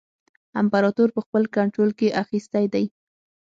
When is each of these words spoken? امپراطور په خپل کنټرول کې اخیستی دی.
امپراطور 0.61 1.09
په 1.15 1.21
خپل 1.25 1.43
کنټرول 1.57 1.89
کې 1.99 2.15
اخیستی 2.23 2.65
دی. 2.73 2.85